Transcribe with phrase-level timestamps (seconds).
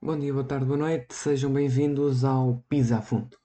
[0.00, 3.36] Bom dia, boa tarde, boa noite, sejam bem-vindos ao Pisa a Fundo.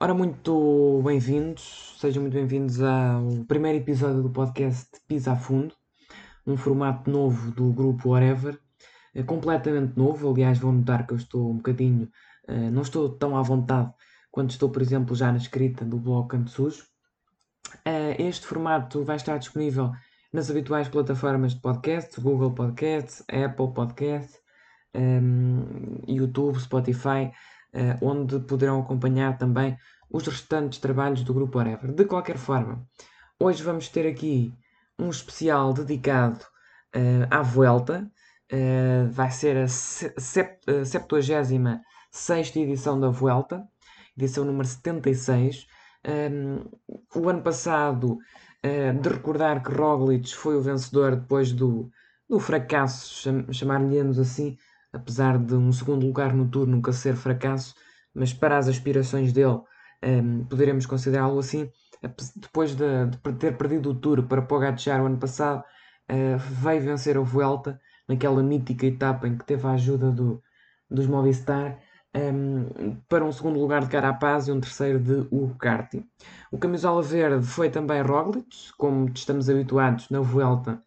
[0.00, 5.74] Ora, muito bem-vindos, sejam muito bem-vindos ao primeiro episódio do podcast Pisa a Fundo,
[6.46, 8.58] um formato novo do grupo Whatever,
[9.14, 10.30] é completamente novo.
[10.30, 12.08] Aliás, vão notar que eu estou um bocadinho,
[12.48, 13.92] uh, não estou tão à vontade
[14.30, 16.84] quanto estou, por exemplo, já na escrita do blog Canto Sujo.
[17.86, 19.92] Uh, este formato vai estar disponível
[20.32, 24.38] nas habituais plataformas de podcast, Google Podcasts, Apple Podcasts,
[24.94, 27.32] um, YouTube, Spotify,
[28.00, 29.76] onde poderão acompanhar também
[30.10, 31.92] os restantes trabalhos do grupo Whatever.
[31.92, 32.86] De qualquer forma,
[33.38, 34.52] hoje vamos ter aqui
[34.98, 36.44] um especial dedicado
[36.94, 38.10] uh, à Vuelta.
[38.52, 43.66] Uh, vai ser a 76 edição da Vuelta,
[44.16, 45.66] edição número 76.
[46.06, 46.60] Um,
[47.14, 51.90] o ano passado, uh, de recordar que Roglic foi o vencedor depois do,
[52.28, 54.56] do fracasso, cham, chamar-lhe-nos assim,
[54.92, 57.74] apesar de um segundo lugar no Tour nunca ser fracasso,
[58.14, 59.60] mas para as aspirações dele
[60.04, 61.70] um, poderemos considerá-lo assim.
[62.02, 65.64] Depois de, de, ter perdido o Tour para Pogacar o ano passado,
[66.10, 70.42] uh, veio vencer a Vuelta naquela mítica etapa em que teve a ajuda do,
[70.90, 71.78] dos Movistar
[72.16, 75.56] um, para um segundo lugar de Carapaz e um terceiro de Hugo.
[76.50, 80.82] O camisola verde foi também Roglic, como estamos habituados na Vuelta,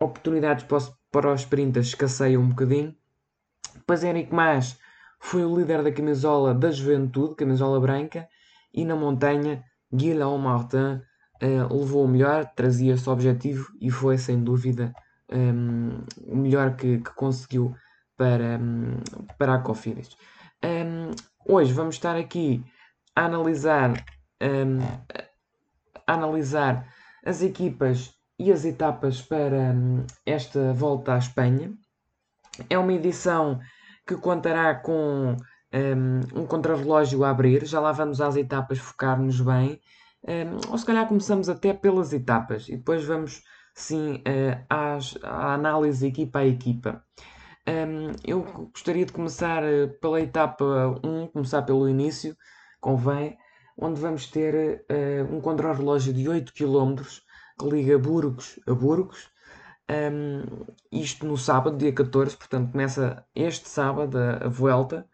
[0.00, 2.94] oportunidades para os, para os sprinters escasseiam um bocadinho.
[3.74, 4.78] Depois Henrique Mas
[5.20, 8.28] foi o líder da camisola da juventude, camisola branca,
[8.72, 9.62] e na montanha
[9.94, 11.00] Guillaume Martin
[11.42, 14.92] uh, levou o melhor, trazia esse objetivo e foi sem dúvida
[15.30, 17.74] um, ehm, o melhor que, que conseguiu
[18.16, 18.98] para, um,
[19.38, 20.08] para a Cofidis.
[20.62, 21.10] Um, ehm,
[21.46, 22.64] hoje vamos estar aqui
[23.14, 24.04] a analisar,
[24.40, 24.80] ehm,
[26.06, 26.86] a analisar
[27.24, 29.74] as equipas e as etapas para
[30.26, 31.72] esta volta à Espanha.
[32.68, 33.60] É uma edição
[34.06, 35.36] que contará com
[35.74, 37.66] um, um contrarrelógio a abrir.
[37.66, 39.80] Já lá vamos às etapas focar-nos bem.
[40.26, 43.42] Um, ou se calhar começamos até pelas etapas e depois vamos
[43.74, 47.04] sim uh, às, à análise equipa a equipa.
[47.66, 48.42] Um, eu
[48.72, 50.64] gostaria de começar uh, pela etapa
[51.02, 52.36] 1, começar pelo início,
[52.80, 53.36] convém,
[53.76, 57.02] onde vamos ter uh, um contrarrelógio de 8 km
[57.58, 59.28] que liga Burgos a Burgos.
[59.90, 65.06] Um, isto no sábado, dia 14, portanto começa este sábado a, a Vuelta.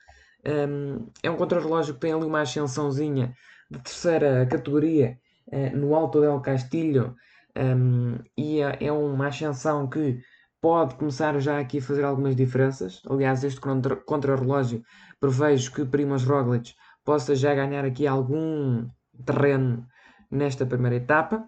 [0.47, 3.35] Um, é um contrarrelógio que tem ali uma ascensãozinha
[3.71, 5.19] de terceira categoria
[5.49, 7.15] uh, no Alto del Castillo
[7.57, 10.21] um, e é, é, uma ascensão que
[10.61, 13.03] pode começar já aqui a fazer algumas diferenças.
[13.09, 14.83] Aliás, este contrarrelógio
[15.19, 16.75] prevejo que Primoz Roglic
[17.05, 18.89] possa já ganhar aqui algum
[19.25, 19.87] terreno
[20.31, 21.45] nesta primeira etapa.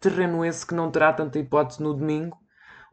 [0.00, 2.36] Terreno esse que não terá tanta hipótese no domingo,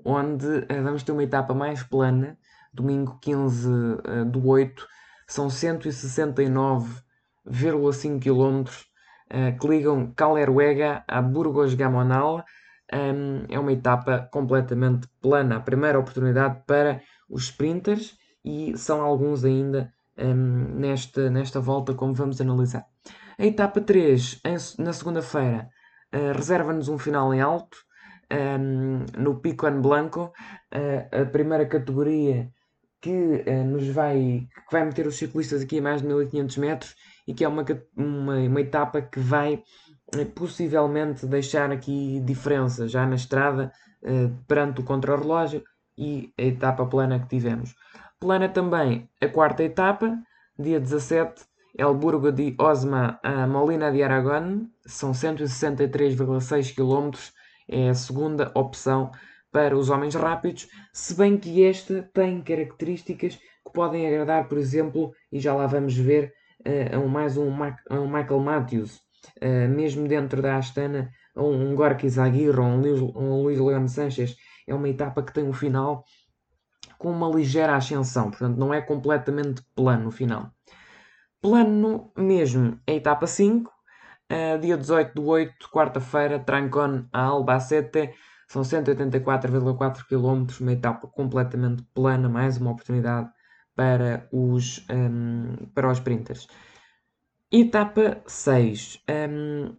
[0.04, 2.38] onde uh, vamos ter uma etapa mais plana,
[2.74, 4.88] domingo 15 uh, do 8,
[5.32, 12.44] são 169,5 km uh, que ligam Caleruega a Burgos Gamonal.
[13.48, 19.94] É uma etapa completamente plana, a primeira oportunidade para os sprinters e são alguns ainda
[20.18, 22.86] um, nesta, nesta volta, como vamos analisar.
[23.40, 25.70] A etapa 3, em, na segunda-feira,
[26.14, 27.78] uh, reserva-nos um final em alto,
[28.60, 30.34] um, no Pico en Blanco,
[30.76, 32.52] uh, a primeira categoria
[33.02, 36.96] que uh, nos vai, que vai meter os ciclistas aqui a mais de 1500 metros
[37.28, 37.66] e que é uma,
[37.98, 39.64] uma, uma etapa que vai
[40.16, 43.72] uh, possivelmente deixar aqui diferença já na estrada
[44.04, 45.64] uh, perante o contrarrelógio
[45.98, 47.76] e a etapa plana que tivemos.
[48.20, 50.16] Plana também a quarta etapa,
[50.58, 51.44] dia 17,
[51.78, 57.18] El Burgo de Osma a Molina de Aragón, são 163,6 km,
[57.68, 59.12] é a segunda opção
[59.52, 65.12] para os homens rápidos, se bem que esta tem características que podem agradar, por exemplo,
[65.32, 66.34] e já lá vamos ver,
[66.66, 68.96] uh, a um, mais um, um Michael Matthews,
[69.42, 73.88] uh, mesmo dentro da Astana, a um Gorky Zaguirre ou um Luís, um Luís Leão
[73.88, 74.36] Sanches,
[74.68, 76.04] é uma etapa que tem um final
[76.98, 80.52] com uma ligeira ascensão, portanto não é completamente plano o final.
[81.42, 88.14] Plano mesmo é a etapa 5, uh, dia 18 do 8, quarta-feira, Trancon a Albacete,
[88.52, 93.30] são 184,4 km, uma etapa completamente plana, mais uma oportunidade
[93.74, 96.50] para os, um, para os sprinters.
[97.50, 99.06] Etapa 6.
[99.10, 99.74] Um,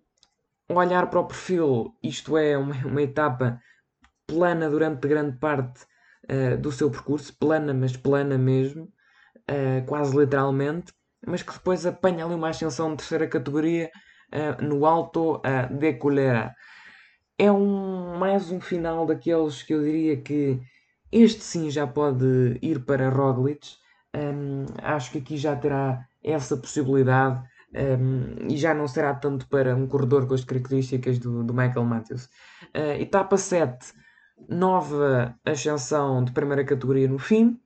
[0.74, 3.60] olhar para o perfil, isto é uma, uma etapa
[4.26, 5.84] plana durante grande parte
[6.30, 10.94] uh, do seu percurso, plana, mas plana mesmo, uh, quase literalmente,
[11.26, 13.90] mas que depois apanha ali uma ascensão de terceira categoria
[14.62, 16.54] no Alto de Colera.
[17.38, 20.60] É um, mais um final daqueles que eu diria que
[21.10, 23.76] este sim já pode ir para Roglic.
[24.14, 27.42] Um, acho que aqui já terá essa possibilidade
[27.74, 31.84] um, e já não será tanto para um corredor com as características do, do Michael
[31.84, 32.26] Matthews.
[32.76, 33.92] Uh, etapa 7,
[34.48, 37.58] nova ascensão de primeira categoria no fim,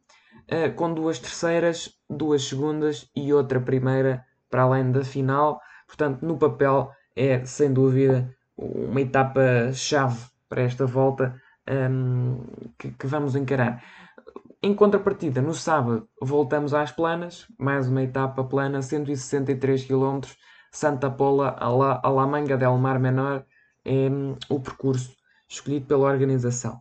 [0.51, 5.61] uh, com duas terceiras, duas segundas e outra primeira para além da final.
[5.87, 10.19] Portanto, no papel é sem dúvida uma etapa chave
[10.49, 12.41] para esta volta um,
[12.79, 13.83] que, que vamos encarar.
[14.63, 20.21] Em contrapartida, no sábado voltamos às planas, mais uma etapa plana, 163 km,
[20.73, 23.45] Santa Pola a la, a la Manga del Mar Menor,
[23.85, 25.15] é um, o percurso
[25.49, 26.81] escolhido pela organização.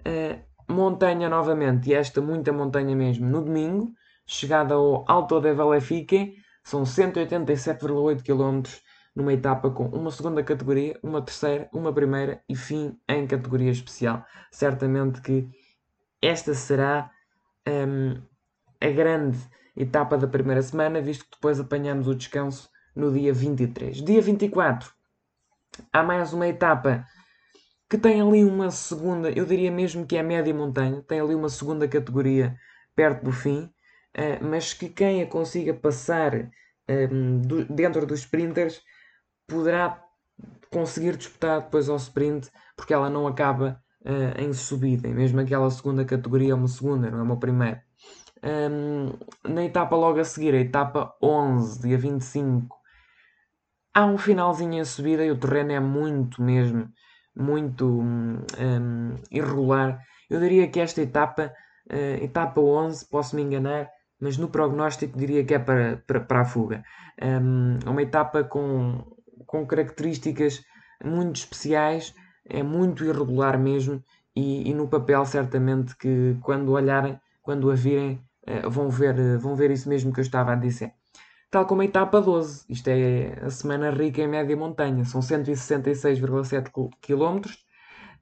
[0.00, 0.40] Uh,
[0.72, 3.92] montanha novamente, e esta muita montanha mesmo, no domingo,
[4.26, 8.62] chegada ao Alto de Valefique, são 187,8 km
[9.16, 14.22] numa etapa com uma segunda categoria, uma terceira, uma primeira e fim em categoria especial.
[14.50, 15.48] Certamente que
[16.20, 17.10] esta será
[17.66, 18.20] um,
[18.78, 19.38] a grande
[19.74, 24.02] etapa da primeira semana, visto que depois apanhamos o descanso no dia 23.
[24.04, 24.92] Dia 24,
[25.90, 27.04] há mais uma etapa
[27.88, 31.48] que tem ali uma segunda, eu diria mesmo que é média montanha, tem ali uma
[31.48, 32.54] segunda categoria
[32.94, 33.64] perto do fim,
[34.16, 36.50] uh, mas que quem a consiga passar
[36.88, 38.82] um, do, dentro dos sprinters
[39.46, 40.02] poderá
[40.70, 45.70] conseguir disputar depois ao sprint, porque ela não acaba uh, em subida, e mesmo aquela
[45.70, 47.82] segunda categoria é uma segunda, não é uma primeira.
[48.42, 49.12] Um,
[49.48, 52.76] na etapa logo a seguir, a etapa 11, dia 25,
[53.94, 56.88] há um finalzinho em subida e o terreno é muito mesmo,
[57.34, 58.44] muito um,
[59.30, 60.00] irregular.
[60.28, 61.52] Eu diria que esta etapa,
[61.90, 63.88] uh, etapa 11, posso me enganar,
[64.20, 66.84] mas no prognóstico diria que é para, para, para a fuga.
[67.22, 69.15] Um, uma etapa com,
[69.46, 70.62] com características
[71.02, 72.14] muito especiais,
[72.48, 74.02] é muito irregular mesmo,
[74.34, 79.38] e, e, no papel certamente que quando olharem, quando a virem, uh, vão, ver, uh,
[79.38, 80.92] vão ver isso mesmo que eu estava a dizer.
[81.50, 86.70] Tal como a etapa 12, isto é a semana rica em média montanha, são 166,7
[87.00, 87.50] km.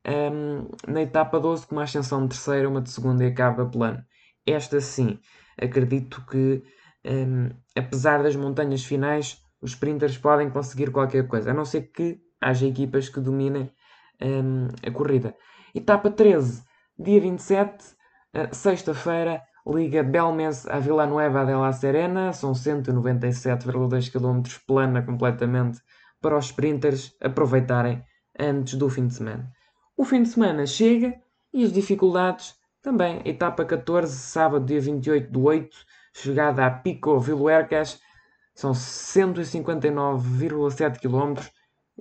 [0.07, 4.05] Um, na etapa 12, com uma ascensão de terceira, uma de segunda e acaba plano.
[4.47, 5.19] Esta sim,
[5.61, 6.63] acredito que,
[7.05, 12.21] um, apesar das montanhas finais, os sprinters podem conseguir qualquer coisa, a não ser que
[12.39, 13.73] haja equipas que dominem
[14.21, 15.35] um, a corrida.
[15.75, 16.63] Etapa 13,
[16.99, 25.01] dia 27, uh, sexta-feira, liga Belmes a Villanueva de la Serena, são 197,2 km plana
[25.01, 25.81] completamente
[26.21, 28.05] para os sprinters aproveitarem
[28.39, 29.51] antes do fim de semana.
[29.97, 31.15] O fim de semana chega
[31.55, 33.23] e as dificuldades também.
[33.25, 35.75] Etapa 14, sábado, dia 28 do 8,
[36.13, 38.04] chegada a Pico Viluercas,
[38.55, 41.43] são 159,7 km,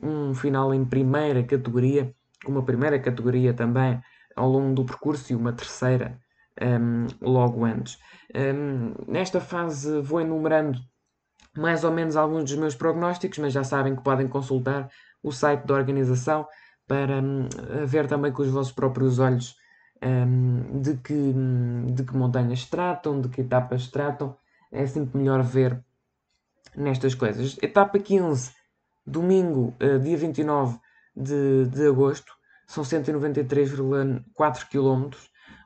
[0.01, 2.15] um final em primeira categoria,
[2.45, 4.01] uma primeira categoria também
[4.35, 6.19] ao longo do percurso e uma terceira
[6.61, 7.97] um, logo antes.
[8.35, 10.79] Um, nesta fase vou enumerando
[11.55, 14.89] mais ou menos alguns dos meus prognósticos, mas já sabem que podem consultar
[15.21, 16.47] o site da organização
[16.88, 17.47] para um,
[17.85, 19.55] ver também com os vossos próprios olhos
[20.03, 21.33] um, de, que,
[21.94, 24.36] de que montanhas tratam, de que etapas tratam.
[24.72, 25.83] É sempre melhor ver
[26.75, 27.58] nestas coisas.
[27.62, 28.51] Etapa 15,
[29.06, 30.80] domingo, uh, dia 29
[31.15, 32.34] de, de agosto,
[32.68, 35.18] são 193,4 km.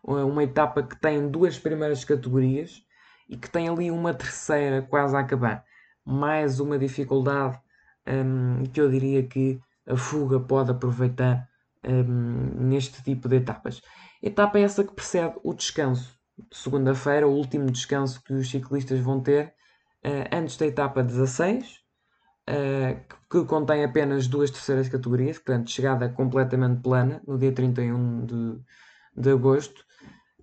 [0.04, 2.82] Uma etapa que tem duas primeiras categorias
[3.30, 5.64] e que tem ali uma terceira quase a acabar.
[6.06, 7.60] Mais uma dificuldade
[8.08, 11.48] um, que eu diria que a fuga pode aproveitar
[11.86, 13.82] um, neste tipo de etapas.
[14.22, 16.18] Etapa essa que precede o descanso.
[16.52, 19.54] Segunda-feira, o último descanso que os ciclistas vão ter
[20.32, 21.78] antes da etapa 16, uh,
[22.48, 22.98] eh,
[23.30, 28.60] que, contém apenas duas terceiras categorias, portanto, chegada completamente plana, no dia 31 de,
[29.16, 29.84] de agosto.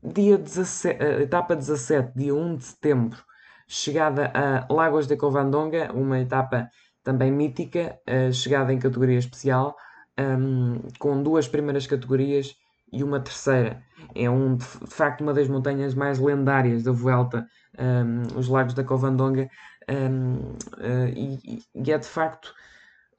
[0.02, 3.25] Dia 17, uh, etapa 17, dia 1 de setembro,
[3.66, 6.68] chegada a Lagos de Covandonga, uma etapa
[7.02, 7.99] também mítica,
[8.32, 9.76] chegada em categoria especial,
[10.18, 12.56] um, com duas primeiras categorias
[12.90, 13.82] e uma terceira.
[14.14, 17.46] É um, de facto uma das montanhas mais lendárias da Vuelta,
[17.78, 19.49] um, os Lagos da Covandonga,
[19.88, 22.54] um, uh, eh, e, e, é de facto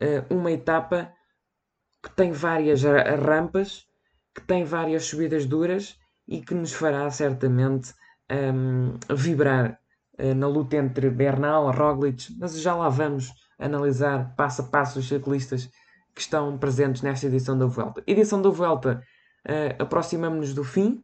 [0.01, 1.11] uh, uma etapa
[2.01, 3.85] que tem várias rampas,
[4.33, 7.93] que tem várias subidas duras e que nos fará certamente
[8.31, 9.79] um, vibrar
[10.19, 15.07] uh, na luta entre Bernal Roglic, mas já lá vamos analisar passo a passo os
[15.07, 15.69] ciclistas
[16.13, 18.01] que estão presentes nesta edição da Vuelta.
[18.07, 19.03] Edição da Vuelta
[19.45, 21.03] uh, aproximamos-nos do fim.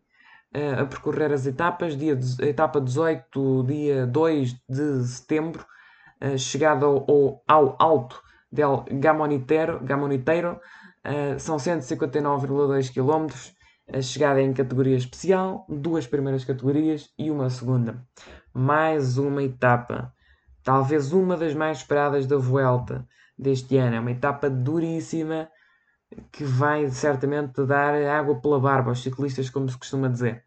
[0.55, 5.65] uh, a percorrer as etapas, dia, etapa 18, dia 2 de setembro,
[6.21, 8.21] uh, chegada ao, ao, Alto
[8.51, 10.59] del Gamoniteiro, Gamoniteiro
[11.05, 13.33] uh, são 159,2 km,
[13.93, 18.05] a chegada em categoria especial, duas primeiras categorias e uma segunda.
[18.53, 20.13] Mais uma etapa,
[20.63, 23.07] talvez uma das mais esperadas da Vuelta
[23.37, 25.49] deste ano, é uma etapa duríssima,
[26.31, 30.43] que vai certamente dar água pela barba aos ciclistas, como se costuma dizer.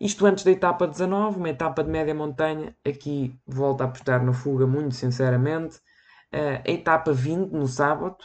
[0.00, 2.74] Isto antes da etapa 19, uma etapa de média montanha.
[2.86, 5.76] Aqui volto a apostar na fuga, muito sinceramente.
[6.32, 8.16] Uh, a etapa 20, no sábado,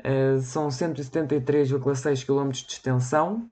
[0.00, 3.50] uh, são 173,6 km de extensão.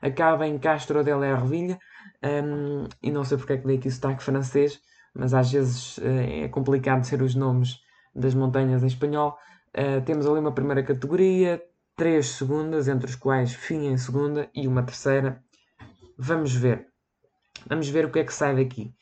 [0.00, 1.76] Acaba em Castro del Ervilha.
[2.22, 4.80] Um, e não sei porque é que dei aqui sotaque francês,
[5.12, 7.80] mas às vezes uh, é complicado ser os nomes
[8.14, 9.36] das montanhas em espanhol.
[10.06, 11.60] temos ali uma primeira categoria,
[11.96, 15.42] três segundas, entre os quais fim em segunda e uma terceira.
[16.18, 16.86] Vamos ver.
[17.66, 18.94] Vamos ver o que é que sai daqui.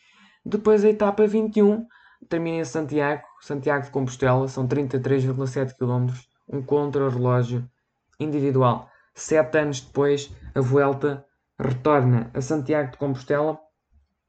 [0.45, 1.87] Depois a etapa 21
[2.29, 6.13] termina em Santiago, Santiago de Compostela, são 33,7 km,
[6.49, 7.69] um contra-relógio
[8.19, 8.89] individual.
[9.15, 11.25] Sete anos depois, a Vuelta
[11.59, 13.59] retorna a Santiago de Compostela,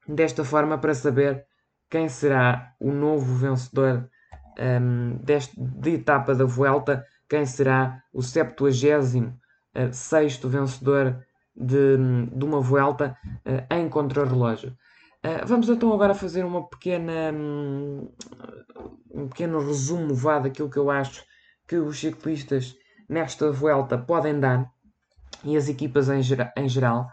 [0.07, 1.45] desta forma para saber
[1.89, 4.09] quem será o novo vencedor
[4.59, 11.25] um, deste, de etapa da Vuelta quem será o 76 vencedor
[11.55, 11.97] de,
[12.31, 14.77] de uma volta uh, em contrarrelógio.
[15.25, 18.07] Uh, vamos então agora fazer uma pequena, um,
[19.11, 21.23] um pequeno resumo vá daquilo que eu acho
[21.67, 22.75] que os ciclistas
[23.09, 24.71] nesta volta podem dar
[25.43, 27.09] e as equipas em, gera, em geral.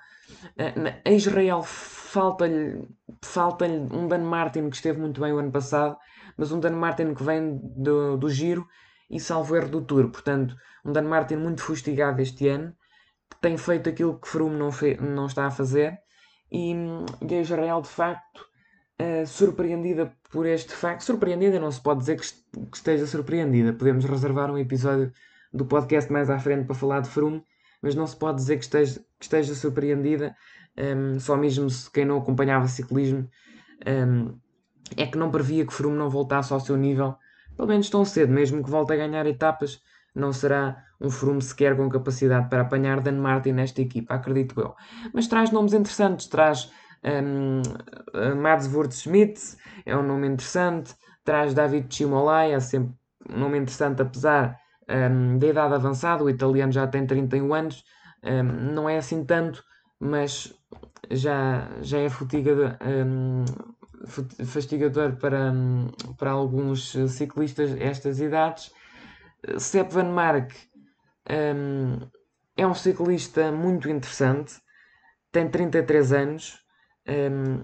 [0.51, 2.87] Uh, em Israel falta-lhe
[3.23, 5.97] falta um Dan Martin que esteve muito bem o ano passado,
[6.37, 8.69] mas um Dan Martin que vem do, do giro
[9.11, 10.09] e salvo erro do Tour.
[10.09, 12.73] Portanto, um Dan Martin muito fustigado este ano,
[13.29, 15.99] que tem feito aquilo que Froome não, não está a fazer,
[16.51, 18.47] e, e a Israel, de facto,
[19.01, 21.03] uh, surpreendida por este facto.
[21.03, 22.27] Surpreendida, não se pode dizer que,
[22.67, 23.73] que, esteja surpreendida.
[23.73, 25.13] Podemos reservar um episódio
[25.53, 27.43] do podcast mais à frente para falar de Froome,
[27.83, 30.37] mas não se pode dizer que esteja, que esteja surpreendida,
[30.77, 33.29] um, só mesmo se quem não acompanhava ciclismo
[33.87, 34.39] um,
[34.97, 37.17] é que não previa que Froome não voltasse ao seu nível
[37.61, 39.83] pelo menos tão cedo, mesmo que volte a ganhar etapas,
[40.15, 44.75] não será um Froome sequer com capacidade para apanhar Dan Martin nesta equipa, acredito eu.
[45.13, 46.73] Mas traz nomes interessantes, traz
[47.05, 47.61] um,
[48.41, 52.95] Mads Wurth-Schmidt, é um nome interessante, traz David Chimolai, é sempre
[53.29, 57.85] um nome interessante, apesar um, da idade avançada, o italiano já tem 31 anos,
[58.25, 59.63] um, não é assim tanto,
[60.01, 60.51] mas
[61.11, 63.45] já, já é fatiga de, um,
[64.07, 65.53] fastigador para,
[66.19, 68.73] para alguns ciclistas estas idades.
[69.59, 70.53] Sepp Van Mark
[71.29, 71.99] um,
[72.57, 74.55] é um ciclista muito interessante,
[75.33, 76.59] tem 33 anos,
[77.09, 77.63] um,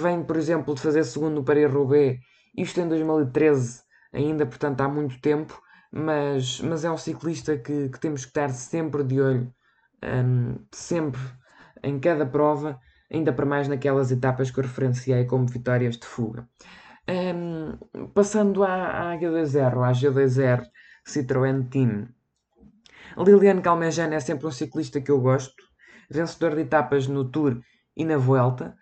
[0.00, 2.18] vem, por exemplo, de fazer segundo no Paris-Roubaix,
[2.56, 3.82] isto em 2013
[4.12, 5.60] ainda, portanto há muito tempo,
[5.90, 9.52] mas, mas é um ciclista que, que temos que estar sempre de olho,
[10.02, 11.20] um, sempre
[11.82, 12.78] em cada prova,
[13.10, 16.48] ainda para mais naquelas etapas que eu referenciei como vitórias de fuga.
[17.08, 20.66] Um, passando à, à H2R, à G2R
[21.06, 22.08] Citroën Team.
[23.16, 25.62] Liliane Calmejane é sempre um ciclista que eu gosto,
[26.10, 27.60] vencedor de etapas no Tour
[27.96, 28.76] e na Vuelta.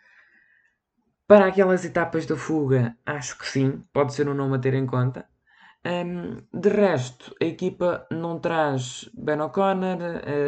[1.27, 4.87] Para aquelas etapas da fuga, acho que sim, pode ser um nome a ter em
[4.87, 5.27] conta.
[5.87, 9.99] Um, de resto, a equipa não traz Ben O'Connor,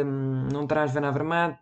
[0.03, 1.59] um, não traz Van Avermaet,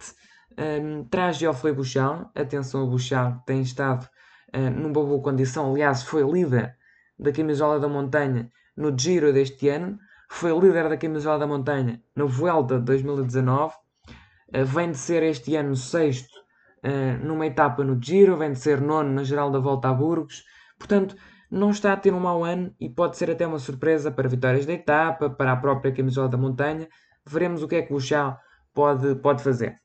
[0.57, 4.07] um, traz Geoffrey Bouchard, atenção a Bouchard, tem estado
[4.55, 6.75] uh, numa boa condição, aliás, foi líder
[7.19, 9.97] da camisola da montanha no Giro deste ano,
[10.29, 15.55] foi líder da camisola da montanha na Vuelta de 2019, uh, vem de ser este
[15.55, 16.35] ano sexto
[16.83, 20.43] uh, numa etapa no Giro, vem de ser nono na geral da Volta a Burgos,
[20.77, 21.15] portanto,
[21.49, 24.65] não está a ter um mau ano e pode ser até uma surpresa para vitórias
[24.65, 26.89] da etapa, para a própria camisola da montanha.
[27.25, 28.37] Veremos o que é que Chá
[28.73, 29.79] pode, pode fazer.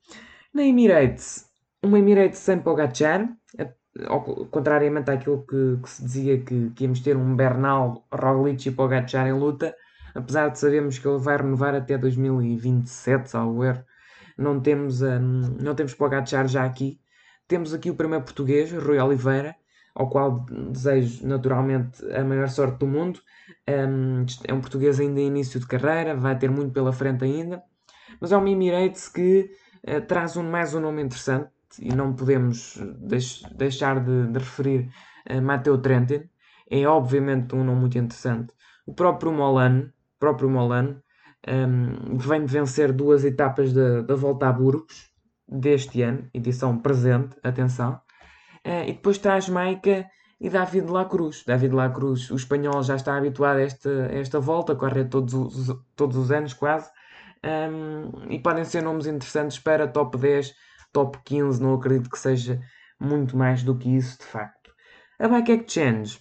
[0.53, 1.49] Na Emirates,
[1.81, 3.29] uma Emirates sem Pogacar,
[4.51, 9.29] contrariamente àquilo que, que se dizia que, que, íamos ter um Bernal, Roglic e Pogacar
[9.29, 9.75] em luta,
[10.13, 13.85] apesar de sabermos que ele vai renovar até 2027, ao erro,
[14.37, 17.01] não temos, um, não temos Pogacar já aqui.
[17.47, 19.55] Temos aqui o primeiro português, Rui Oliveira,
[19.95, 23.21] ao qual desejo naturalmente a maior sorte do mundo.
[23.69, 27.63] Um, é um português ainda em início de carreira, vai ter muito pela frente ainda,
[28.21, 29.51] mas é uma Emirates que
[29.89, 34.91] uh, traz um, mais um nome interessante e não podemos deix deixar de, de referir
[35.31, 36.29] uh, Matteo Trentin.
[36.71, 38.53] É obviamente um nome muito interessante.
[38.87, 41.01] O próprio Molan, próprio Molan
[41.49, 45.11] um, vem de vencer duas etapas da, da volta a Burgos,
[45.49, 48.01] deste ano, edição presente, atenção.
[48.67, 50.07] Uh, e depois traz Maica
[50.41, 51.45] e David La Cruz.
[51.47, 55.35] David La Cruz, o espanhol já está habituado a esta, a esta volta, corre todos
[55.35, 56.91] os, todos os anos quase.
[57.43, 60.55] Um, e podem ser nomes interessantes para top 10,
[60.93, 61.63] top 15.
[61.63, 62.61] Não acredito que seja
[62.99, 64.73] muito mais do que isso, de facto.
[65.19, 66.19] A Bike Exchange.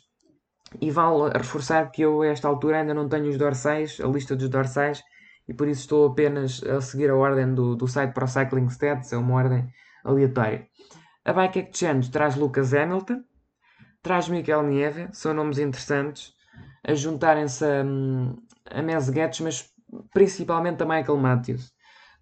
[0.80, 4.36] E vale reforçar que eu, a esta altura, ainda não tenho os dorsais, a lista
[4.36, 5.02] dos dorsais,
[5.48, 9.12] e por isso estou apenas a seguir a ordem do, do site Pro Cycling Stats,
[9.12, 9.68] é uma ordem
[10.04, 10.68] aleatória.
[11.26, 13.24] A Bike Exchange traz Lucas Hamilton,
[14.04, 16.34] traz Miguel Nieve, são nomes interessantes,
[16.88, 17.84] a juntarem-se a,
[18.70, 19.70] a Mesguetes, mas
[20.14, 21.72] principalmente a Michael Matthews.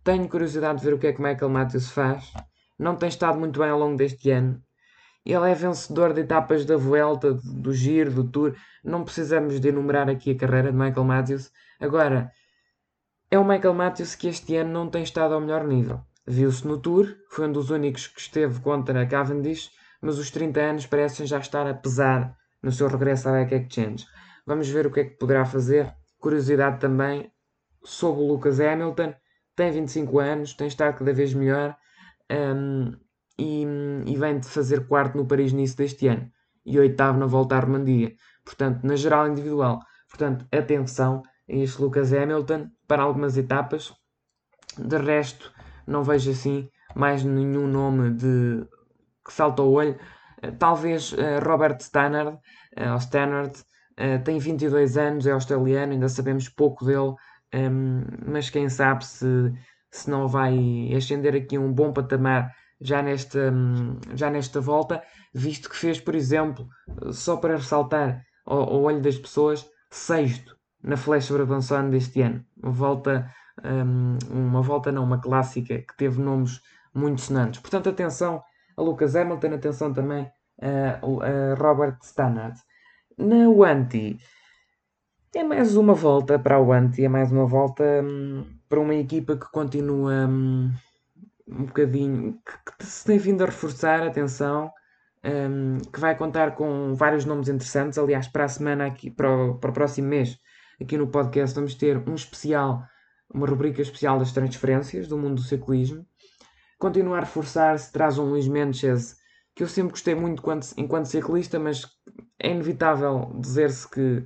[0.04, 2.32] Tenho curiosidade de ver o que é que Michael Matthews faz.
[2.80, 4.62] Não tem estado muito bem ao longo deste ano.
[5.26, 8.56] Ele é vencedor de etapas da Vuelta, do Giro, do Tour.
[8.84, 11.52] Não precisamos de enumerar aqui a carreira de Michael Matthews.
[11.82, 12.32] Agora,
[13.30, 16.00] é o Michael Matthews que este ano não tem estado ao melhor nível.
[16.26, 19.70] Viu-se no Tour, foi um dos únicos que esteve contra a Cavendish,
[20.02, 24.06] mas os 30 anos parecem já estar a pesar no seu regresso à Bike Exchange.
[24.46, 25.94] Vamos ver o que é que poderá fazer.
[26.20, 27.30] Curiosidade também
[27.88, 29.14] sobre o Lucas Hamilton,
[29.56, 31.76] tem 25 anos, tem estado cada vez melhor
[32.30, 32.92] um,
[33.40, 33.66] e,
[34.06, 36.30] e, vem de fazer quarto no Paris-Nice deste ano
[36.66, 38.14] e oitavo na volta à Romandia.
[38.44, 39.80] Portanto, na geral individual.
[40.10, 43.94] Portanto, atenção a este Lucas Hamilton para algumas etapas.
[44.78, 45.52] De resto,
[45.88, 48.68] não vejo assim mais nenhum nome de
[49.26, 49.98] que salta ao olho.
[50.44, 52.38] Uh, talvez uh, Robert Stannard,
[52.78, 53.54] uh, Stannard
[54.24, 57.16] tem 22 anos, é australiano, ainda sabemos pouco dele,
[58.28, 59.54] mas quem sabe se,
[59.92, 63.52] se não vai ascender aqui um bom patamar já nesta,
[64.14, 65.02] já nesta volta,
[65.34, 66.68] visto que fez, por exemplo,
[67.12, 72.46] só para ressaltar ao, ao olho das pessoas, sexto na Flecha Brabançona deste ano.
[72.62, 76.62] Uma volta, um, uma volta não, uma clássica que teve nomes
[76.94, 77.60] muito sonantes.
[77.60, 78.44] Portanto, atenção
[78.76, 80.30] a Lucas Hamilton, atenção também
[80.62, 82.60] a, a Robert Stannard.
[83.18, 84.20] Na Wanty,
[85.36, 89.36] é mais uma volta para o Anti, é mais uma volta hum, para uma equipa
[89.36, 90.72] que continua hum,
[91.48, 94.72] um bocadinho, que, que, se tem vindo a reforçar, atenção,
[95.24, 97.98] hum, que vai contar com vários nomes interessantes.
[97.98, 100.38] Aliás, para a semana, aqui, para o, para o próximo mês,
[100.82, 102.84] aqui no podcast, vamos ter um especial,
[103.34, 106.06] uma rubrica especial das transferências do mundo do ciclismo.
[106.80, 109.18] Continua a reforçar-se, traz um Luís Mendes,
[109.56, 111.86] que eu sempre gostei muito enquanto, enquanto ciclista, mas
[112.40, 114.24] é inevitável dizer-se que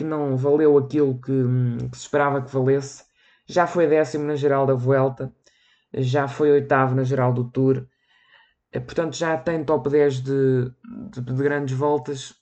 [0.00, 1.44] que não valeu aquilo que,
[1.90, 3.04] que, se esperava que valesse.
[3.46, 5.30] Já foi décimo na geral da Vuelta,
[5.92, 7.86] já foi oitavo na geral do Tour,
[8.72, 10.72] eh, portanto já tem top 10 de,
[11.10, 12.34] de, de grandes voltas.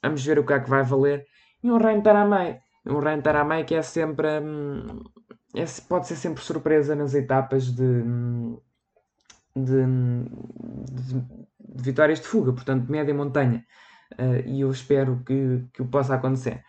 [0.00, 1.26] Vamos ver o que é que vai valer.
[1.64, 4.28] E um Reino Taramay, um Reino Taramay que é sempre.
[4.40, 5.02] Hum,
[5.56, 8.02] é, pode ser sempre surpresa nas etapas de,
[9.56, 9.84] de,
[10.92, 11.20] de,
[11.74, 13.64] de vitórias de fuga, portanto, média montanha.
[14.12, 16.64] Uh, e eu espero que, que o possa acontecer.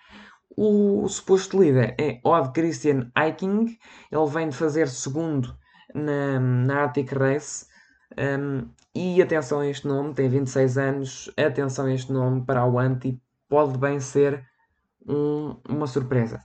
[0.58, 3.78] O, suposto líder é Odd Christian Eiking,
[4.12, 5.56] ele vem de fazer segundo
[5.94, 7.66] na, na Arctic Race.
[8.18, 11.32] Um, e atenção a este nome, tem 26 anos.
[11.38, 14.46] Atenção a este nome para o Anti, pode bem ser
[15.08, 16.44] um, uma surpresa.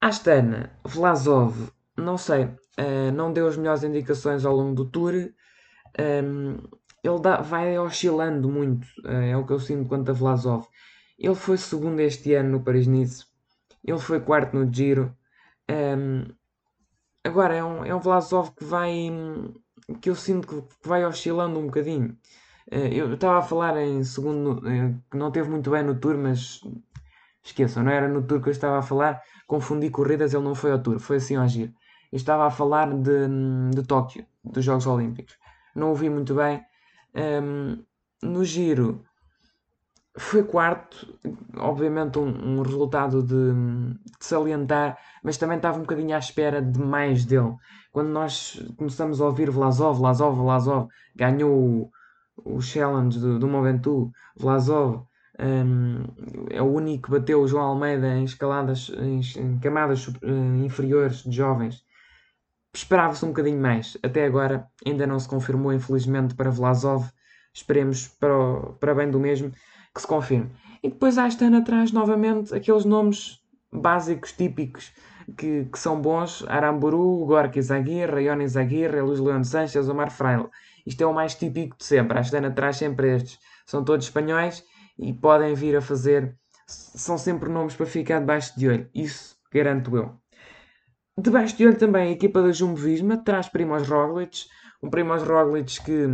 [0.00, 5.12] Astana Vlasov, não sei, uh, não deu as melhores indicações ao longo do tour.
[5.98, 6.56] Um,
[7.04, 10.66] ele dá, vai oscilando muito, uh, é o que eu sinto quanto a Vlasov.
[11.22, 13.24] Ele foi segundo este ano no Paris-Nice.
[13.84, 15.16] Ele foi quarto no Giro.
[15.70, 16.26] Um,
[17.22, 18.90] agora, é um, é um Vlasov que vai...
[20.00, 22.18] que eu sinto que vai oscilando um bocadinho.
[22.72, 24.58] Uh, eu estava a falar em segundo...
[24.66, 26.60] Uh, que não teve muito bem no Tour, mas...
[27.44, 29.22] Esqueçam, não era no Tour que eu estava a falar.
[29.46, 30.98] Confundi corridas, ele não foi ao Tour.
[30.98, 31.72] Foi assim ao Giro.
[32.10, 33.28] Eu estava a falar de,
[33.72, 35.38] de Tóquio, dos Jogos Olímpicos.
[35.72, 36.60] Não ouvi muito bem.
[37.14, 37.84] Um,
[38.20, 39.04] no Giro
[40.16, 41.18] foi quarto,
[41.56, 46.78] obviamente um, um resultado de, de, salientar, mas também estava um bocadinho à espera de
[46.78, 47.54] mais dele.
[47.90, 54.10] Quando nós começamos a ouvir Vlasov, Vlasov, Vlasov, ganhou o, o challenge do, do Momentu,
[54.36, 55.06] Vlasov
[55.40, 56.04] um,
[56.50, 61.22] é o único que bateu o João Almeida em escaladas, em, em camadas uh, inferiores
[61.22, 61.82] de jovens.
[62.74, 63.96] Esperava-se um bocadinho mais.
[64.02, 67.10] Até agora ainda não se confirmou, infelizmente, para Vlasov.
[67.54, 69.52] Esperemos para, o, para bem do mesmo
[69.94, 70.50] que se confirme.
[70.82, 73.40] E depois há este ano atrás, novamente, aqueles nomes
[73.72, 74.92] básicos, típicos,
[75.36, 76.44] que, que são bons.
[76.48, 80.48] Aramburu, Gorky Zaguirre, Ionis Zaguirre, Luís Leão Sanches, Omar Fraile.
[80.84, 82.18] Isto é o mais típico de sempre.
[82.18, 83.38] Há este ano atrás sempre estes.
[83.64, 84.64] São todos espanhóis
[84.98, 86.36] e podem vir a fazer...
[86.66, 88.90] São sempre nomes para ficar debaixo de olho.
[88.94, 90.14] Isso garanto eu.
[91.18, 94.46] Debaixo de olho também a equipa da Jumbo Visma traz Primoz Roglic,
[94.82, 96.06] Um Primoz Roglic que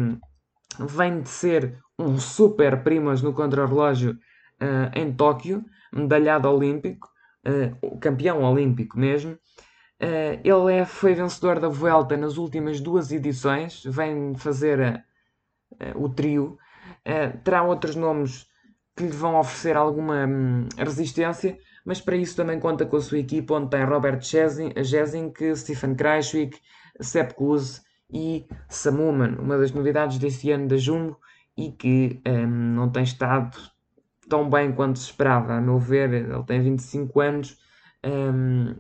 [0.78, 7.08] vem de ser um super Primoz no contrarrelógio uh, em Tóquio, medalhado olímpico,
[7.46, 9.32] uh, campeão olímpico mesmo.
[10.00, 15.04] Uh, ele é, foi vencedor da Vuelta nas últimas duas edições, vem fazer
[15.94, 16.56] o trio.
[17.44, 18.46] terá outros nomes
[18.96, 23.18] que lhe vão oferecer alguma hum, resistência, mas para isso também conta com a sua
[23.18, 26.58] equipa, onde tem Robert Jesink, Stephen Kreiswick,
[27.00, 31.18] Sepp Kuss e Samuman, uma das novidades deste ano da Jumbo
[31.57, 33.57] e que um, não tem estado
[34.29, 36.12] tão bem quanto se esperava, a meu ver.
[36.12, 37.59] Ele tem 25 anos,
[38.05, 38.75] um,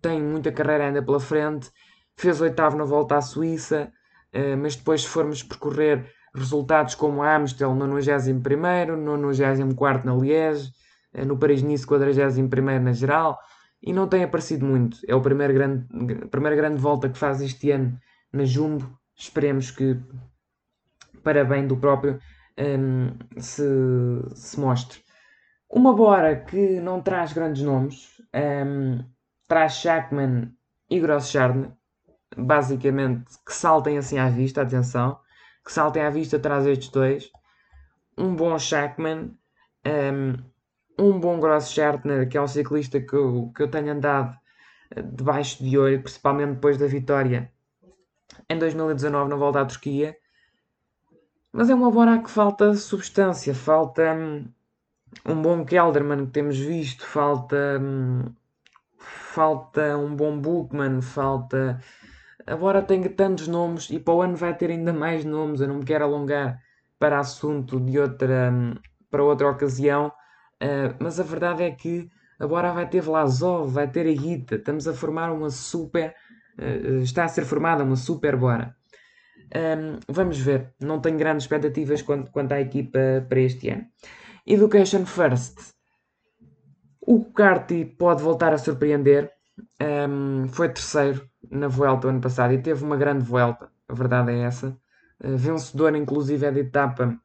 [0.00, 1.70] tem muita carreira ainda pela frente,
[2.16, 3.92] fez oitavo na volta à Suíça,
[4.34, 10.14] uh, mas depois, se formos percorrer resultados como a Amstel no 91, no 94 na
[10.14, 10.72] Liège,
[11.12, 13.38] eh, no Paris-Nice 41 na geral,
[13.82, 14.98] e não tem aparecido muito.
[15.06, 15.86] É o primeiro grande,
[16.22, 17.98] a primeira grande volta que faz este ano
[18.32, 18.98] na Jumbo.
[19.14, 20.00] Esperemos que,
[21.22, 22.18] para bem do próprio,
[22.58, 23.62] um, se,
[24.34, 25.00] se mostre.
[25.68, 29.04] Uma Bora que não traz grandes nomes, um,
[29.48, 30.52] traz Shackman
[30.90, 31.70] e Grosschardt,
[32.36, 35.18] basicamente, que saltem assim à vista, atenção,
[35.64, 37.30] que saltem à vista traz estes dois.
[38.18, 39.34] Um bom Shackman,
[39.86, 40.34] um,
[40.98, 44.36] um bom Grosschartner, que é um ciclista que eu, que eu tenho andado
[44.94, 47.50] eh, debaixo de olho, principalmente depois da vitória
[48.52, 50.16] em 2019 na volta à Turquia.
[51.52, 54.46] Mas é uma Bora que falta substância, falta hum,
[55.26, 58.24] um bom Kelderman que temos visto, falta hum,
[58.98, 61.80] falta um bom Bookman, falta
[62.46, 65.60] Agora tem tantos nomes e para o ano vai ter ainda mais nomes.
[65.60, 66.60] Eu não me quero alongar
[66.98, 68.52] para assunto de outra,
[69.10, 70.08] para outra ocasião,
[70.62, 74.56] uh, mas a verdade é que agora vai ter Vlasov, vai ter a Guita.
[74.56, 76.14] Estamos a formar uma super.
[76.58, 78.76] Uh, está a ser formada uma super bora.
[79.54, 80.74] Um, vamos ver.
[80.80, 83.86] Não tenho grandes expectativas quanto, quanto à equipa para este ano.
[84.46, 85.74] Education First.
[87.00, 89.30] O Carti pode voltar a surpreender.
[89.80, 94.38] Um, foi terceiro na Vuelta ano passado e teve uma grande Vuelta, a verdade é
[94.40, 94.68] essa.
[95.22, 97.18] Uh, vencedor, inclusive, é de etapa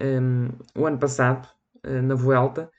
[0.00, 1.46] um, o ano passado,
[1.86, 2.70] uh, na Vuelta.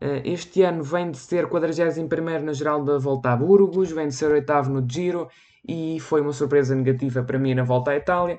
[0.00, 4.14] Uh, este ano vem de ser 41 na geral da Volta a Burgos, vem de
[4.14, 5.28] ser oitavo no Giro
[5.66, 8.38] e foi uma surpresa negativa para mim na Volta à Itália.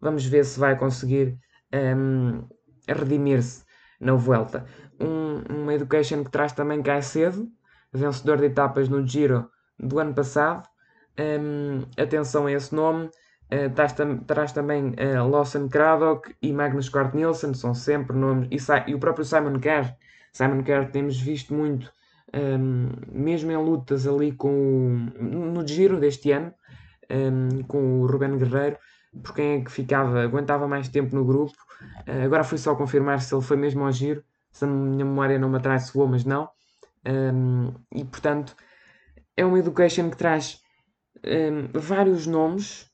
[0.00, 1.38] Vamos ver se vai conseguir
[1.72, 2.46] um,
[2.88, 3.64] redimir-se
[4.00, 4.66] na Vuelta.
[5.00, 7.48] Um, uma Education que traz também cedo
[7.92, 10.68] vencedor de etapas no Giro do ano passado.
[11.18, 13.08] Um, atenção a esse nome.
[13.52, 18.48] Uh, traz, tam traz, também uh, Lawson Craddock e Magnus Cort Nielsen, são sempre nomes.
[18.50, 19.94] E, e, o próprio Simon Kerr.
[20.32, 21.92] Simon Kerr temos visto muito,
[22.34, 26.52] um, mesmo em lutas ali com no giro deste ano,
[27.14, 28.76] um, com o Ruben Guerreiro,
[29.22, 31.54] por quem é que ficava, aguentava mais tempo no grupo.
[32.08, 35.38] Uh, agora fui só confirmar se ele foi mesmo ao giro, se a minha memória
[35.38, 36.48] não me atraiçoou, mas não.
[37.06, 38.56] Um, e portanto,
[39.36, 40.60] é uma education que traz
[41.24, 42.90] um, vários nomes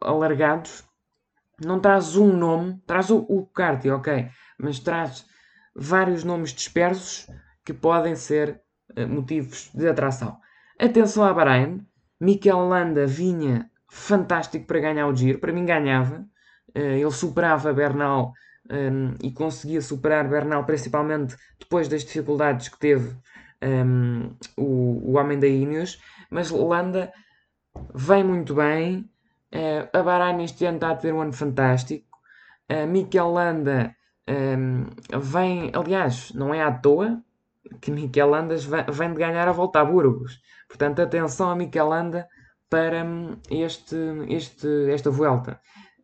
[0.00, 0.84] alargados.
[1.64, 5.24] Não traz um nome, traz o, o kart, ok, mas traz
[5.74, 7.26] vários nomes dispersos
[7.64, 8.60] que podem ser
[8.98, 10.38] uh, motivos de atração.
[10.78, 11.86] Atenção a Bahrein,
[12.24, 16.26] Mikel Landa vinha fantástico para ganhar o Giro, para mim ganhava,
[16.74, 18.32] uh, ele superava Bernal
[18.70, 23.14] um, e conseguia superar Bernal principalmente depois das dificuldades que teve
[23.62, 27.12] um, o, o homem da Ineos, mas Landa
[27.94, 29.10] vem muito bem.
[29.52, 32.18] Uh, a Bahrein este ano está a ter um ano fantástico.
[32.70, 33.94] Uh, Mikel Landa
[34.28, 34.86] um,
[35.20, 37.22] vem, aliás, não é à toa
[37.80, 38.56] que Mikel Landa
[38.90, 40.40] vem de ganhar a volta a Burgos.
[40.74, 42.26] Portanto, atenção a Mikel Landa
[42.68, 43.96] para hum, este,
[44.28, 45.60] este, esta volta.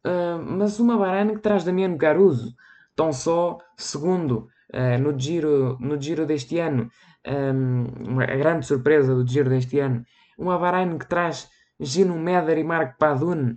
[0.07, 2.55] Uh, mas uma Bahrein que traz Damiano Caruso,
[2.95, 6.89] tão só segundo uh, no, giro, no giro deste ano,
[7.27, 10.05] um, a grande surpresa do Giro deste ano,
[10.39, 13.57] uma Bahrein que traz Gino Meder e Mark Padun,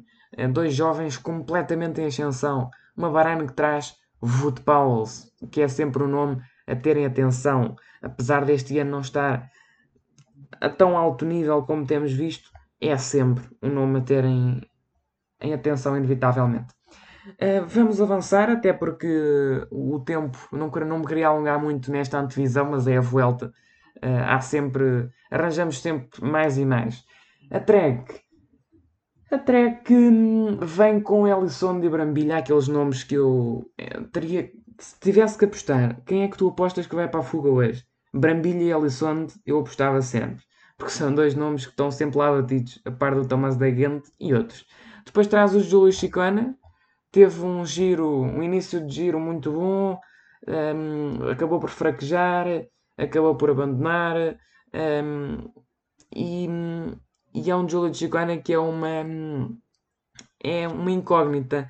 [0.52, 6.08] dois jovens completamente em ascensão, uma Bahrein que traz Wout Powles, que é sempre um
[6.08, 9.50] nome a terem atenção, apesar deste ano não estar
[10.60, 14.62] a tão alto nível como temos visto, é sempre um nome a terem
[15.42, 16.74] em atenção inevitavelmente.
[17.42, 22.72] Uh, vamos avançar, até porque o tempo, não, não me queria alongar muito nesta antevisão,
[22.72, 23.54] mas é a Vuelta.
[23.98, 27.06] Uh, há sempre, arranjamos sempre mais e mais.
[27.50, 28.22] A Trek.
[29.32, 34.52] A Trek hum, vem com Ellison de Brambilha, aqueles nomes que eu eh, teria.
[34.78, 37.86] Se tivesse que apostar, quem é que tu apostas que vai para a fuga hoje?
[38.14, 40.44] Brambilha e Ellison, eu apostava sempre.
[40.78, 44.04] Porque são dois nomes que estão sempre lá batidos, a par do Thomas de Gent
[44.20, 44.66] e outros.
[45.06, 46.56] Depois traz o Júlio Chicana,
[47.12, 50.00] teve um giro, um início de giro muito bom,
[50.48, 52.48] um, acabou por fraquejar,
[52.98, 54.16] acabou por abandonar,
[54.74, 55.50] um,
[56.16, 56.48] e,
[57.34, 59.06] e é um Júlio Chicana que é uma,
[60.44, 61.70] é uma incógnita.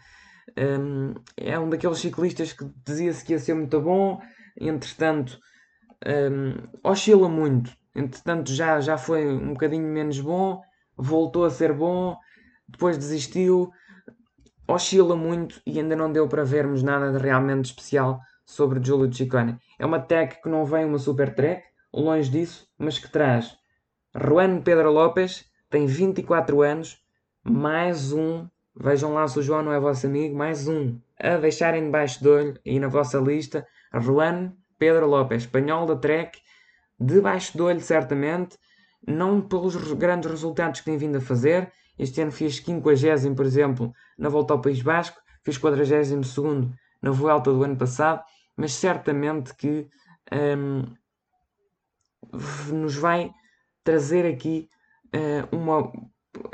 [0.57, 4.19] Um, é um daqueles ciclistas que dizia-se que ia ser muito bom,
[4.59, 5.39] entretanto
[6.05, 7.71] um, oscila muito.
[7.95, 10.61] Entretanto já, já foi um bocadinho menos bom,
[10.97, 12.17] voltou a ser bom,
[12.67, 13.71] depois desistiu,
[14.67, 19.57] oscila muito e ainda não deu para vermos nada de realmente especial sobre Giulio Ciccone.
[19.77, 21.63] É uma tech que não vem uma super track,
[21.93, 23.55] longe disso, mas que traz
[24.15, 27.01] Juan Pedro Lopes, tem 24 anos,
[27.43, 31.85] mais um, vejam lá se o João não é vosso amigo, mais um a deixarem
[31.85, 33.65] debaixo de olho e na vossa lista,
[33.99, 36.37] Juan Pedro Lopes, espanhol da Trek,
[36.99, 38.57] debaixo de olho certamente,
[39.07, 41.71] não pelos grandes resultados que tem vindo a fazer.
[41.97, 46.11] Este ano fiz 50, por exemplo, na volta ao País Basco, fiz 42
[47.01, 48.21] na volta do ano passado,
[48.57, 49.87] mas certamente que
[50.33, 50.83] um,
[52.73, 53.31] nos vai
[53.85, 54.67] trazer aqui
[55.15, 55.93] uh, uma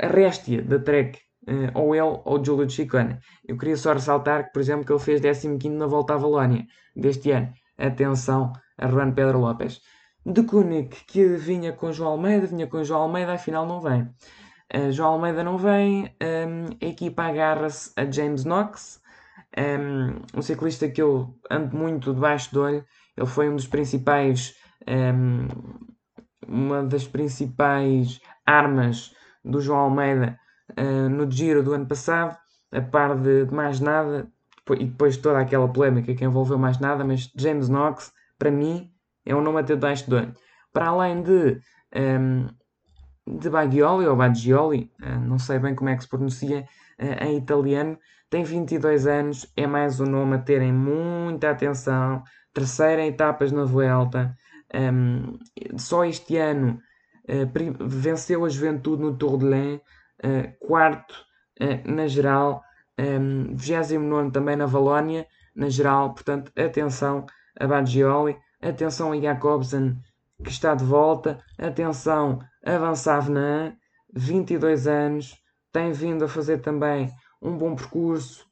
[0.00, 3.18] réstia da Trek, uh, ou ele ou Giulio Ciccone.
[3.44, 6.64] Eu queria só ressaltar que, por exemplo, que ele fez 15 na volta à Valónia
[6.94, 7.52] deste ano.
[7.80, 9.80] Atenção a Juan Pedro Lopes
[10.24, 14.02] de Koenig, que vinha com João Almeida, vinha com João Almeida, afinal não vem.
[14.72, 19.00] Uh, João Almeida não vem, um, ehm, a equipa agarra-se a James Knox,
[19.56, 22.84] um, ehm, um, ciclista que eu ando muito debaixo do olho.
[23.16, 24.54] Ele foi um dos principais,
[24.86, 25.48] um, ehm,
[26.46, 29.14] uma das principais armas
[29.44, 30.38] do João Almeida
[30.78, 32.36] uh, no Giro do ano passado,
[32.72, 34.30] a par de, de mais nada,
[34.70, 38.90] e depois toda aquela polémica que envolveu mais nada, mas James Knox, para mim,
[39.24, 40.34] é um nome a ter debaixo do olho.
[40.72, 41.60] Para além de,
[41.94, 42.46] um,
[43.26, 46.66] de Bagioli ou Baggioli, uh, não sei bem como é que se pronuncia
[47.00, 52.22] uh, em italiano, tem 22 anos, é mais um nome a terem muita atenção.
[52.52, 54.36] Terceira etapas na Vuelta.
[54.72, 55.38] Um,
[55.76, 56.80] só este ano
[57.28, 59.80] uh, venceu a Juventude no Tour de Lens,
[60.60, 61.14] quarto
[61.86, 62.62] na geral,
[63.00, 66.12] um, 29 também na Valónia, na geral.
[66.12, 67.24] Portanto, atenção
[67.58, 68.36] a Baggioli.
[68.60, 69.96] Atenção a Jacobsen,
[70.44, 71.42] que está de volta.
[71.58, 73.74] Atenção a Van Savenan,
[74.12, 75.34] 22 anos,
[75.72, 77.10] tem vindo a fazer também
[77.40, 78.46] um bom percurso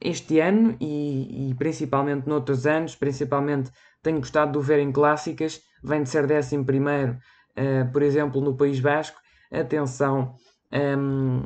[0.00, 2.94] este ano e, e principalmente noutros anos.
[2.96, 3.70] Principalmente
[4.02, 5.60] tenho gostado de o ver em clássicas.
[5.82, 9.20] Vem de ser 11 uh, por exemplo, no País Basco.
[9.52, 10.34] Atenção
[10.72, 11.42] um,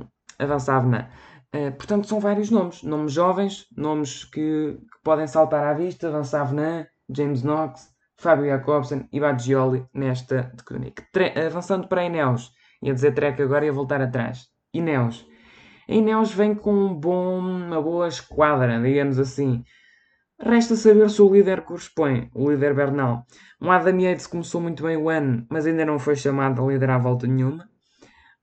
[1.77, 2.83] portanto, são vários nomes.
[2.83, 6.11] Nomes jovens, nomes que, que podem saltar à vista.
[6.11, 10.95] Van Savenan, James Knox, Fábio Jacobsen e Baggioli nesta de Koenig.
[11.47, 14.49] Avançando para a Ineos, ia dizer Trek agora e ia voltar atrás.
[14.73, 15.27] Ineos.
[15.89, 19.65] A Ineos vem com um bom, uma boa esquadra, digamos assim.
[20.41, 23.25] Resta saber se o líder corresponde, o líder Bernal.
[23.61, 26.97] Um Adam Yates começou muito bem o ano, mas ainda não foi chamado a liderar
[26.97, 27.69] a volta nenhuma.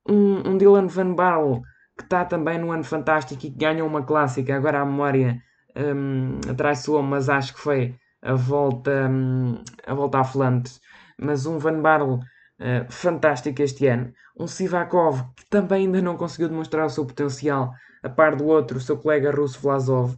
[0.07, 1.61] Um, um Dylan Van Barle,
[1.99, 5.43] que está também no ano fantástico e que ganhou uma clássica, agora à memória
[5.75, 10.79] um, atraiçoou, mas acho que foi a volta, hum, a volta a Flandres,
[11.19, 16.47] mas um Van Barle uh, fantástico este ano, um Sivakov que também ainda não conseguiu
[16.47, 20.15] demonstrar o seu potencial, a par do outro, o seu colega russo Vlasov,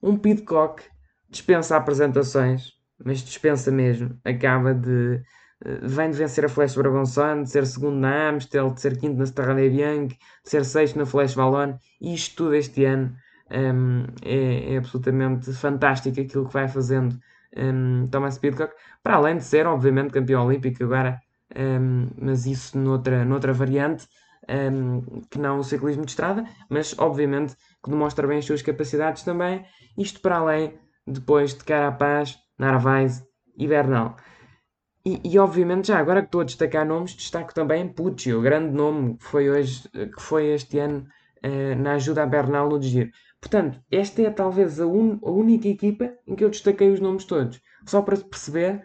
[0.00, 0.84] um Pidcock
[1.28, 5.20] dispensa apresentações, mas dispensa mesmo, acaba de
[5.82, 9.24] vem de vencer a Flash Brabançon, de ser segundo na Amstel, de ser quinto na
[9.24, 13.14] Strade Bianchi, de ser sexto na Flash Wallon, e isto tudo este ano
[13.50, 17.18] um, é, é absolutamente fantástico aquilo que vai fazendo
[17.56, 21.20] um, Thomas Pidcock, para além de ser, obviamente, campeão olímpico agora,
[21.56, 24.06] um, mas isso noutra, noutra variante,
[25.30, 29.64] que não o ciclismo de estrada, mas obviamente que demonstra bem as suas capacidades também,
[29.96, 33.22] isto para além, depois de Carapaz, Narvaez
[33.56, 34.16] e Bernal.
[35.06, 38.72] E, e, obviamente já agora que estou a destacar nomes, destaco também Pucci, o grande
[38.72, 41.06] nome que foi, hoje, que foi este ano
[41.44, 43.10] uh, na ajuda a Bernal no Giro.
[43.38, 47.26] Portanto, esta é talvez a, un, a, única equipa em que eu destaquei os nomes
[47.26, 48.82] todos, só para perceber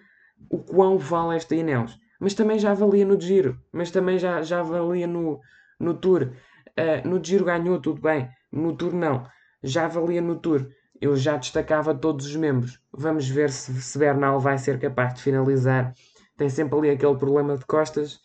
[0.49, 1.97] o quão vale esta Ineos.
[2.19, 5.39] Mas também já valia no Giro, mas também já, já valia no,
[5.79, 6.33] no Tour.
[6.77, 9.25] Uh, no Giro ganhou, tudo bem, no Tour não.
[9.63, 10.67] Já valia no Tour.
[10.99, 12.77] Eu já destacava todos os membros.
[12.91, 15.93] Vamos ver se, se Bernal vai ser capaz de finalizar.
[16.39, 18.19] Tem sempre ali aquele problema de costas.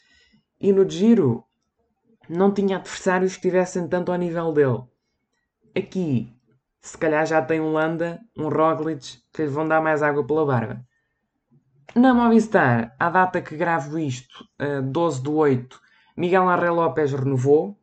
[0.59, 1.44] E no Giro
[2.27, 4.85] não tinha adversários que estivessem tanto ao nível dele
[5.77, 6.33] aqui,
[6.81, 10.46] se calhar já tem um Landa, um Roglic, que lhe vão dar mais água pela
[10.46, 10.81] barba.
[11.94, 14.44] Na Movistar, à data que gravo isto,
[14.90, 15.81] 12 de 8,
[16.16, 17.79] Miguel Arre Lopes renovou.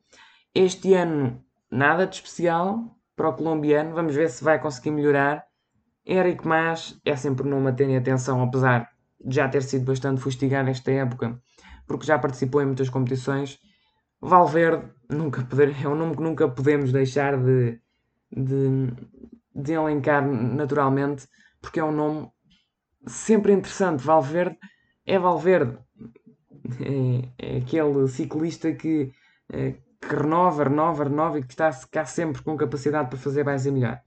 [0.53, 3.93] Este ano nada de especial para o colombiano.
[3.93, 5.45] Vamos ver se vai conseguir melhorar.
[6.05, 8.89] Eric Mas é sempre um nome a ter atenção, apesar
[9.27, 11.39] já ter sido bastante fustigado esta época,
[11.87, 13.59] porque já participou em muitas competições.
[14.19, 17.79] Valverde nunca poder, é um nome que nunca podemos deixar de,
[18.31, 18.93] de,
[19.55, 21.27] de elencar naturalmente,
[21.61, 22.29] porque é um nome
[23.07, 24.03] sempre interessante.
[24.03, 24.57] Valverde
[25.05, 25.77] é Valverde.
[26.79, 29.11] É, é aquele ciclista que,
[29.51, 33.65] é, que renova, renova, renova e que está cá sempre com capacidade para fazer mais
[33.65, 33.99] e melhor.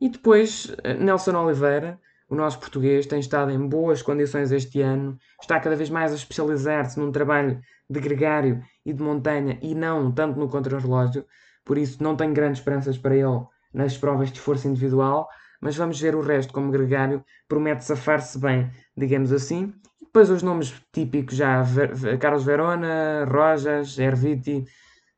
[0.00, 1.98] E depois, eh, Nelson Oliveira,
[2.28, 6.16] o nosso português, tem estado em boas condições este ano, está cada vez mais a
[6.16, 11.24] especializar-se num trabalho de gregário e de montanha e não tanto no contrarrelógio,
[11.64, 15.28] por isso não tenho grandes esperanças para ele nas provas de esforço individual,
[15.60, 19.72] mas vamos ver o resto como gregário, promete safar-se bem, digamos assim.
[20.00, 21.62] Depois os nomes típicos já,
[22.20, 24.64] Carlos Verona, Rojas, Erviti,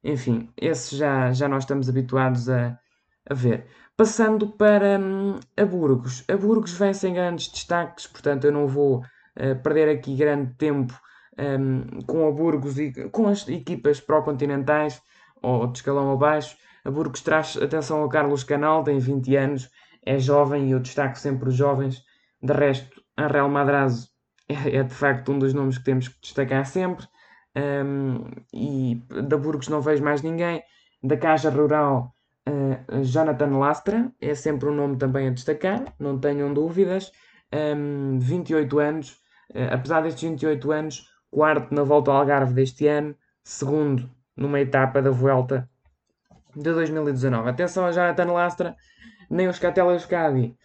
[0.03, 2.79] enfim, esses já, já nós estamos habituados a,
[3.29, 3.66] a ver.
[3.98, 6.24] Passando para hum, a Burgos.
[6.28, 10.94] A Burgos vem sem grandes destaques, portanto eu não vou uh, perder aqui grande tempo
[11.37, 15.02] um, com a Burgos e com as equipas pró-continentais
[15.42, 16.56] ou de escalão abaixo.
[16.84, 19.68] A Burgos traz atenção ao Carlos Canal, tem 20 anos,
[20.06, 22.00] é jovem e eu destaco sempre os jovens.
[22.40, 24.11] De resto, a Real Madrazo
[24.48, 27.04] é, é de facto um dos nomes que temos que destacar sempre.
[27.56, 30.62] Um, e da Burgos não vejo mais ninguém.
[31.02, 32.14] Da Caixa Rural,
[32.48, 37.12] uh, Jonathan Lastra é sempre um nome também a destacar, não tenham dúvidas.
[37.52, 39.12] Um, 28 anos,
[39.50, 45.02] uh, apesar destes 28 anos, quarto na volta ao Algarve deste ano, segundo numa etapa
[45.02, 45.68] da Vuelta
[46.54, 47.48] de 2019.
[47.48, 48.76] Atenção a Jonathan Lastra,
[49.30, 50.56] nem os Catela Euskadi.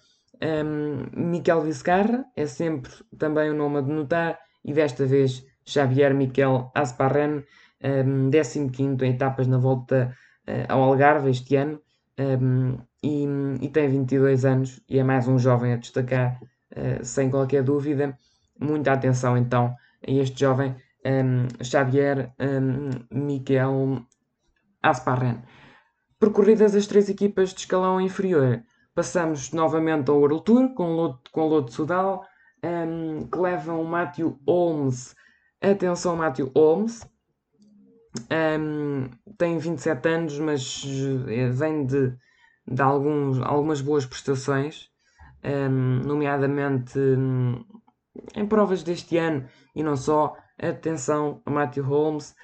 [0.42, 6.72] Um, Miquel Vizcarra é sempre também um nome a denotar e desta vez Xavier Miquel
[6.76, 7.44] Asparren,
[7.82, 10.14] um, 15 em etapas na volta
[10.68, 11.80] ao Algarve este ano
[12.20, 13.26] um, e,
[13.62, 16.40] e, tem 22 anos e é mais um jovem a destacar,
[16.72, 18.18] uh, sem qualquer dúvida.
[18.60, 19.76] Muita atenção então
[20.08, 20.76] a este jovem
[21.06, 24.06] um, Xavier um, Miquel
[24.82, 25.42] Asparren.
[26.20, 28.64] Percorridas as três equipas de escalão inferior,
[28.96, 32.26] passamos novamente ao World Tour com Loto, com Loto Sudal,
[32.64, 35.16] um, que levam o Matthew Holmes.
[35.62, 37.06] Atenção, Matthew Holmes.
[38.30, 40.84] Um, tem 27 anos, mas
[41.28, 42.14] eh, vem de,
[42.68, 44.90] de alguns, algumas boas prestações,
[45.44, 47.64] um, nomeadamente um,
[48.36, 49.46] em provas deste ano
[49.76, 50.36] e não só.
[50.56, 52.36] Atenção a Matthew Holmes,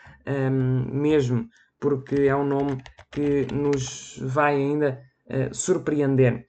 [0.91, 1.47] mesmo
[1.79, 6.47] porque é um nome que nos vai ainda uh, surpreender.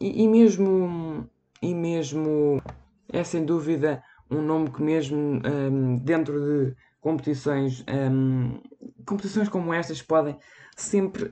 [0.00, 1.28] E, e, mesmo,
[1.60, 2.62] e mesmo
[3.12, 5.40] é sem dúvida um nome que mesmo
[6.02, 8.60] dentro de competições, um,
[9.04, 10.38] competições como estas podem
[10.74, 11.30] sempre,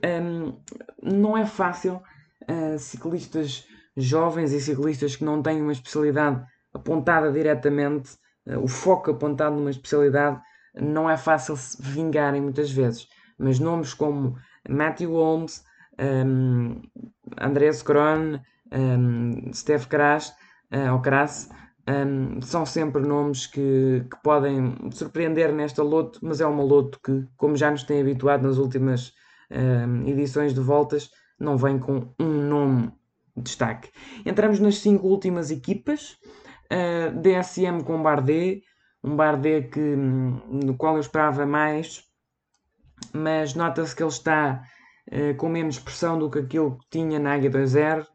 [1.01, 2.01] não é fácil
[2.43, 3.65] uh, ciclistas
[3.97, 8.11] jovens e ciclistas que não têm uma especialidade apontada diretamente,
[8.45, 10.39] uh, o foco apontado numa especialidade,
[10.75, 13.07] não é fácil se vingarem muitas vezes.
[13.37, 14.37] Mas nomes como
[14.69, 15.63] Matthew Holmes,
[15.99, 16.81] um,
[17.39, 18.39] Andreas Kron,
[18.71, 20.29] um, Steve Kras,
[20.71, 21.49] uh, ou Kras,
[21.87, 27.27] um, são sempre nomes que, que, podem surpreender nesta loto, mas é uma loto que,
[27.35, 29.13] como já nos tem habituado nas últimas
[29.49, 32.91] um, edições de voltas, não vem com um nome
[33.35, 33.89] de destaque.
[34.25, 36.17] Entramos nas cinco últimas equipas,
[36.71, 38.63] uh, DSM com Bardet,
[39.03, 42.03] um Bardet que, no qual eu esperava mais,
[43.11, 44.63] mas nota-se que ele está
[45.11, 48.05] uh, com menos pressão do que aquilo que tinha na Águia 2.0.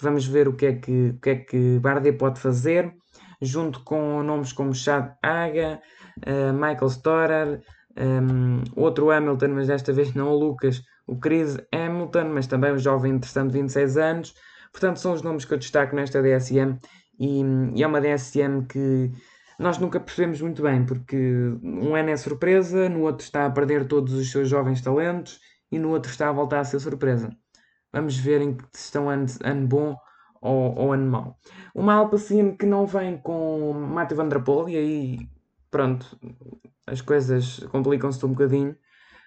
[0.00, 2.92] Vamos ver o que é que, o que, é que Bardet pode fazer,
[3.40, 5.80] junto com nomes como Chad Aga,
[6.18, 7.62] uh, Michael Storer,
[7.98, 12.78] um, outro Hamilton, mas desta vez não o Lucas, o Chris Hamilton, mas também um
[12.78, 14.34] jovem interessante de 26 anos.
[14.72, 16.78] Portanto, são os nomes que eu destaco nesta DSM
[17.18, 17.42] e,
[17.74, 19.10] e é uma DSM que
[19.58, 21.16] nós nunca percebemos muito bem, porque
[21.62, 25.40] um ano é surpresa, no outro está a perder todos os seus jovens talentos
[25.72, 27.30] e no outro está a voltar a ser surpresa.
[27.96, 29.96] Vamos ver em que estão ano, ano bom
[30.42, 31.38] ou, ou ano mau.
[31.74, 35.28] Uma Alpacine que não vem com Matthew Van Der Poel, e aí,
[35.70, 36.06] pronto,
[36.86, 38.76] as coisas complicam-se um bocadinho.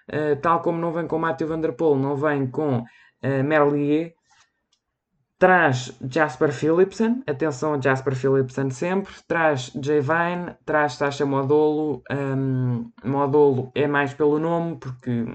[0.08, 4.14] Uh, tal como não vem com Matthew Van Der Poel, não vem com uh, Merlier,
[5.40, 9.12] Traz Jasper Philipsen, atenção a Jasper Philipsen sempre.
[9.28, 10.02] Traz J.
[10.02, 12.04] Vine, traz Sasha Modolo.
[12.12, 15.26] Um, Modolo é mais pelo nome, porque,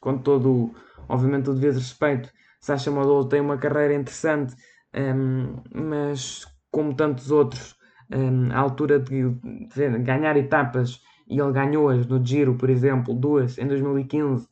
[0.00, 0.74] com todo,
[1.06, 4.54] obviamente, o devido respeito, Sasha Modolo tem uma carreira interessante,
[4.94, 7.76] um, mas como tantos outros,
[8.12, 9.30] um, à altura de,
[9.74, 14.46] de, ganhar etapas, e ele ganhou-as no Giro, por exemplo, duas em 2015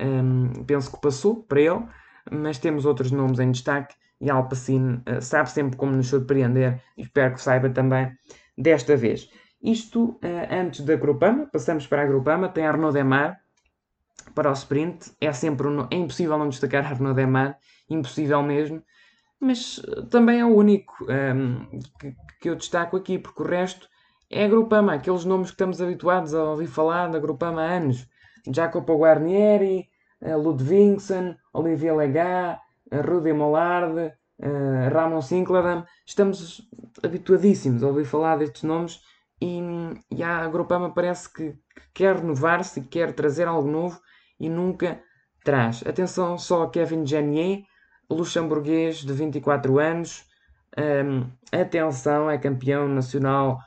[0.00, 1.84] um, penso que passou para ele,
[2.30, 7.02] mas temos outros nomes em destaque e Alpacine uh, sabe sempre como nos surpreender e
[7.02, 8.10] espero que saiba também
[8.56, 9.28] desta vez.
[9.62, 10.18] Isto uh,
[10.50, 13.38] antes da Grupama, passamos para a Grupama, tem Arnaud Demar
[14.34, 17.58] para o sprint, é sempre um, é impossível não destacar Arnaud Demar,
[17.88, 18.82] impossível mesmo,
[19.38, 23.88] mas uh, também é o único um, que, que, eu destaco aqui, porque o resto
[24.28, 28.06] é a Grupama, aqueles nomes que estamos habituados a ouvir falar da Grupama há anos.
[28.52, 29.88] Jacopo Guarnieri,
[30.22, 32.60] uh, Ludvigsen, Olivier Lega,
[32.92, 34.12] uh, Rudy Mollard,
[34.90, 36.66] Ramon Sinclair, estamos
[37.02, 39.02] habituadíssimos a ouvir falar destes nomes
[39.38, 39.60] e,
[40.10, 41.54] e a Grupama parece que
[41.94, 44.00] quer renovar-se quer trazer algo novo
[44.38, 45.00] e nunca
[45.44, 45.82] traz.
[45.86, 47.64] Atenção só a Kevin Janier,
[48.08, 50.24] luxemburguês de 24 anos.
[50.78, 53.58] Um, atenção, é campeão nacional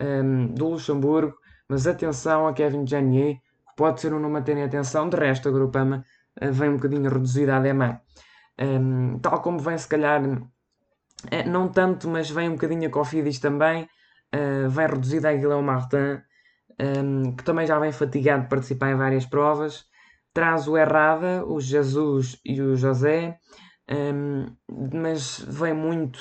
[0.00, 1.34] um, do Luxemburgo,
[1.68, 5.08] mas atenção a Kevin Janier, que pode ser um nome a terem atenção.
[5.08, 6.04] De resto, a Grupama
[6.40, 8.02] uh, vem um bocadinho reduzida a demar.
[8.58, 13.38] Um, tal como vem, se calhar, uh, não tanto, mas vem um bocadinho a Cofidis
[13.38, 13.88] também.
[14.34, 16.20] Uh, vem reduzida a Guilherme Martin,
[16.80, 19.84] um, que também já vem fatigado de participar em várias provas.
[20.32, 23.36] Traz o Errada, o Jesus e o José,
[23.90, 24.46] um,
[24.92, 26.20] mas vem muito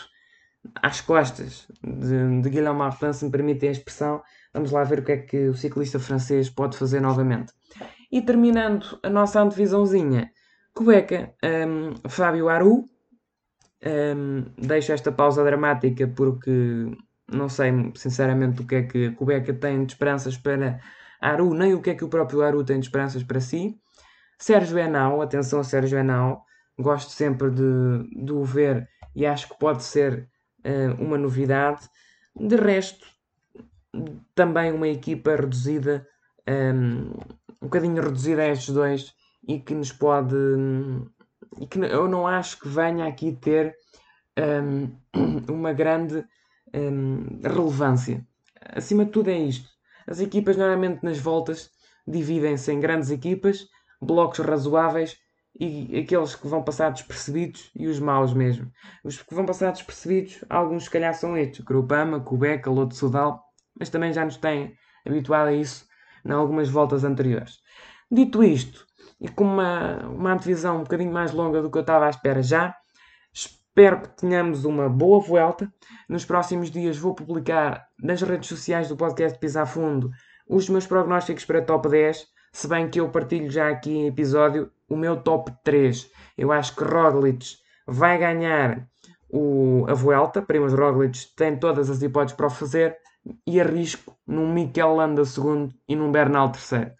[0.82, 4.22] às costas de, de Guilherme Martin, se me permitem a expressão.
[4.53, 7.53] Vamos lá ver o que é que o ciclista francês pode fazer novamente.
[8.12, 10.32] E terminando a nossa antevisãozinha,
[10.74, 12.86] Cueca, um, Fábio Aru.
[13.82, 16.91] Um, deixo esta pausa dramática porque
[17.32, 20.80] não sei sinceramente o que é que a tem de esperanças para
[21.22, 23.78] Aru, nem o que é que o próprio Aru tem de esperanças para si.
[24.38, 26.46] Sérgio Enau, atenção Sérgio Enau,
[26.78, 30.30] gosto sempre de, de o ver e acho que pode ser
[30.66, 31.90] uh, uma novidade.
[32.36, 33.06] De resto,
[34.34, 36.08] também uma equipa reduzida,
[36.48, 37.12] um,
[37.62, 39.14] um bocadinho reduzida a estes dois
[39.48, 40.36] e que nos pode.
[41.60, 43.76] e que eu não acho que venha aqui ter
[44.38, 44.96] um,
[45.52, 46.24] uma grande
[46.74, 48.26] um, relevância.
[48.62, 49.70] Acima de tudo é isto.
[50.08, 51.70] As equipas normalmente nas voltas
[52.08, 53.68] dividem-se em grandes equipas,
[54.02, 55.18] blocos razoáveis
[55.60, 58.72] e aqueles que vão passar despercebidos e os maus mesmo.
[59.04, 63.44] Os que vão passar despercebidos, alguns se calhar são estes, Grupama, Cubeca, Loto Sudal,
[63.78, 64.74] mas também já nos têm
[65.06, 65.86] habituado a isso
[66.26, 67.60] em algumas voltas anteriores.
[68.12, 68.86] Dito isto,
[69.20, 72.42] e com uma, uma antevisão um bocadinho mais longa do que eu estava à espera
[72.42, 72.76] já,
[73.70, 75.72] espero que tenhamos uma boa volta.
[76.08, 80.10] Nos próximos dias vou publicar nas redes sociais do podcast Pisa a Fundo
[80.48, 84.72] os meus prognósticos para top 10, se bem que eu partilho já aqui em episódio
[84.90, 86.10] o meu top 3.
[86.36, 87.46] Eu acho que Roglic
[87.88, 88.88] vai ganhar
[89.30, 90.42] o, a Vuelta.
[90.42, 92.98] Primoz Roglic tem todas as hipóteses para o fazer
[93.46, 96.92] e arrisco num Mikel Landa segundo e num Bernal terceiro.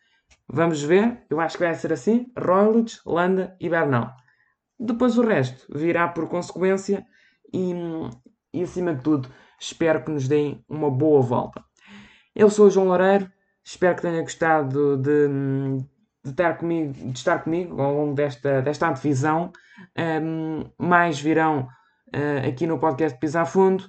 [0.48, 4.14] Vamos ver, eu acho que vai ser assim: Roglic, Landa e Bernal.
[4.80, 7.06] Depois o resto virá por consequência
[7.54, 7.74] e,
[8.54, 11.64] e acima de tudo espero que nos deem uma boa volta.
[12.36, 13.30] Eu sou o João Loureiro,
[13.64, 15.28] espero que tenha gostado de,
[16.24, 19.52] de estar comigo, de estar comigo ao longo desta, desta antevisão.
[19.98, 21.68] Um, mais virão
[22.16, 23.84] uh, aqui no podcast Pisar Fundo.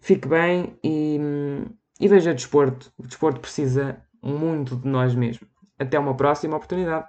[0.00, 1.18] Fique bem e,
[2.00, 2.92] e veja desporto.
[2.96, 5.48] O desporto precisa muito de nós mesmos.
[5.78, 7.06] Até uma próxima oportunidade.